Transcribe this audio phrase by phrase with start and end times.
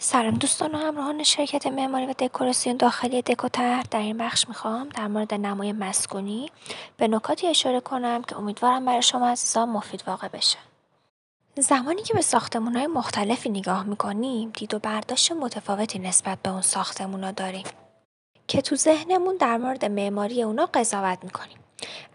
[0.00, 5.08] سلام دوستان و همراهان شرکت معماری و دکوراسیون داخلی دکوتر در این بخش می‌خوام در
[5.08, 6.50] مورد نمای مسکونی.
[6.96, 10.58] به نکاتی اشاره کنم که امیدوارم برای شما عزیزان مفید واقع بشه.
[11.56, 16.62] زمانی که به ساختمون های مختلفی نگاه می‌کنیم دید و برداشت متفاوتی نسبت به اون
[16.62, 17.66] ساختمون ها داریم
[18.46, 21.58] که تو ذهنمون در مورد معماری اونا قضاوت می‌کنیم.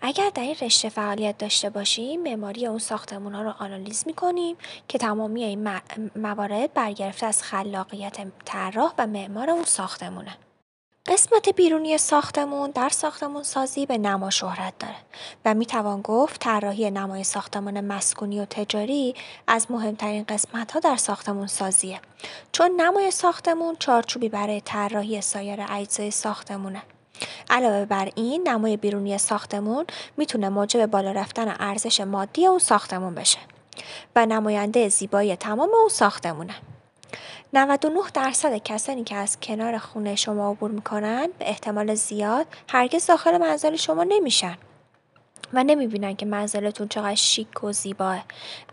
[0.05, 4.55] اگر در این رشته فعالیت داشته باشیم معماری اون ساختمون ها رو آنالیز می‌کنیم
[4.87, 5.69] که تمامی این
[6.15, 10.37] موارد برگرفته از خلاقیت طراح و معمار اون ساختمونه.
[11.05, 14.95] قسمت بیرونی ساختمون در ساختمون سازی به نما شهرت داره
[15.45, 19.15] و می‌توان گفت طراحی نمای ساختمان مسکونی و تجاری
[19.47, 21.99] از مهمترین قسمت ها در ساختمون سازیه.
[22.51, 26.81] چون نمای ساختمون چارچوبی برای طراحی سایر اجزای ساختمونه.
[27.53, 29.85] علاوه بر این نمای بیرونی ساختمون
[30.17, 33.39] می‌تونه موجب بالا رفتن ارزش مادی اون ساختمون بشه
[34.15, 36.55] و نماینده زیبایی تمام اون ساختمونه.
[37.53, 43.37] 99 درصد کسانی که از کنار خونه شما عبور می‌کنن به احتمال زیاد هرگز داخل
[43.37, 44.57] منزل شما نمیشن
[45.53, 48.23] و نمی‌بینن که منزلتون چقدر شیک و زیباه.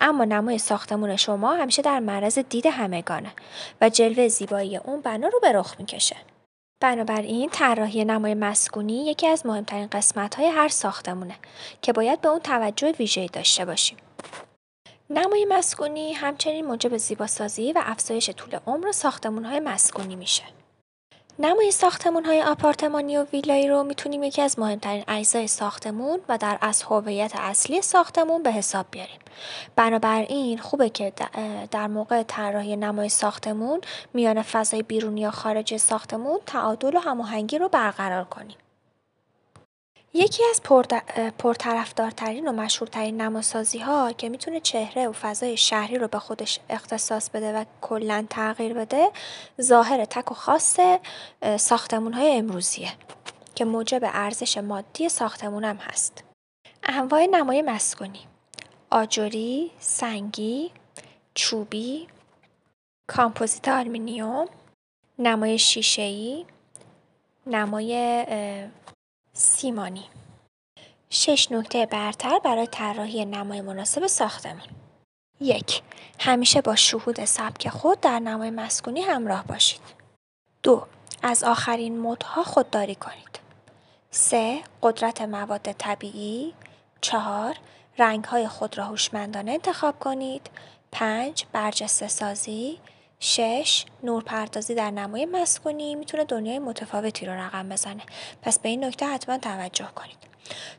[0.01, 3.33] اما نمای ساختمون شما همیشه در معرض دید همگانه
[3.81, 6.17] و جلوه زیبایی اون بنا رو به رخ می‌کشه.
[6.81, 9.89] بنابراین طراحی نمای مسکونی یکی از مهمترین
[10.37, 11.35] های هر ساختمونه
[11.83, 13.99] که باید به اون توجه ویژه‌ای داشته باشیم.
[15.11, 18.93] نمای مسکونی همچنین موجب زیباسازی و افزایش طول عمر
[19.45, 20.43] های مسکونی میشه.
[21.43, 26.59] نمای ساختمون های آپارتمانی و ویلایی رو می‌تونیم یکی از مهمترین اجزای ساختمون و در
[26.61, 29.19] از هویت اصلی ساختمون به حساب بیاریم.
[29.77, 31.13] بنابراین خوبه که
[31.71, 33.81] در موقع طراحی نمای ساختمون
[34.15, 38.57] میان فضای بیرونی یا خارج ساختمون تعادل و هماهنگی رو برقرار کنیم.
[40.15, 40.63] یکی از
[41.39, 47.31] پرطرفدارترین و مشهورترین نماسازی ها که می‌تونه چهره و فضای شهری رو به خودش اختصاص
[47.31, 49.11] بده و کلا تغییر بده
[49.61, 50.77] ظاهر تک و خاص
[51.57, 52.93] ساختمون های امروزیه
[53.55, 56.25] که موجب ارزش مادی ساختمون هم هست.
[56.83, 58.27] انواع نمای مسکونی
[58.91, 60.71] آجوری، سنگی،
[61.35, 62.09] چوبی،
[63.07, 64.47] کامپوزیت آلومینیوم،
[65.19, 66.47] نمای شیشه‌ای،
[67.47, 68.27] نمای
[69.61, 70.05] سیمانی
[71.11, 74.63] شش نکته برتر برای طراحی نمای مناسب ساختمان
[75.41, 75.83] یک
[76.19, 79.81] همیشه با شهود سبک خود در نمای مسکونی همراه باشید.
[80.63, 80.87] دو
[81.23, 83.41] از آخرین مدها خودداری کنید.
[84.11, 86.55] سه قدرت مواد طبیعی.
[87.01, 87.57] چهار
[87.99, 90.51] رنگهای خود را هوشمندانه انتخاب کنید.
[90.93, 92.79] پنج برجسته سازی.
[93.21, 98.03] شش نورپردازی در نمای مسکونی می‌تونه دنیای متفاوتی رو رقم بزنه.
[98.43, 100.31] پس به این نکته حتما توجه کنید.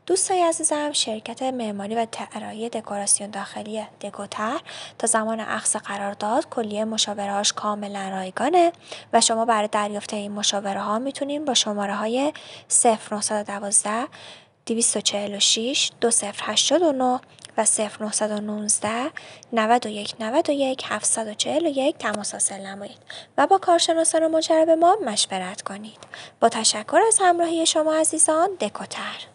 [0.06, 4.60] دوستای عزیزم شرکت معماری و طراحی دکوراسیون داخلی دکوتر
[5.00, 8.72] تا زمان اخذ قرارداد کلیه مشاورهاش کاملا رایگانه
[9.14, 12.34] و شما برای دریافت این مشاوره ها می‌تونید با شماره های
[12.84, 14.08] 0912
[14.66, 17.20] 246 2089
[17.58, 17.66] و
[18.00, 19.12] 0919
[19.54, 22.98] 91 91 741 تماس حاصل نمایید
[23.38, 25.98] و با کارشناسان مجرب ما مشورت کنید.
[26.40, 29.31] با تشکر از همراهی شما عزیزان دکوتر